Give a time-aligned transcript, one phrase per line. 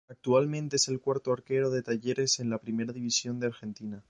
[0.09, 3.99] Actualmente es el cuarto arquero de Talleres en la Primera División de Argentina.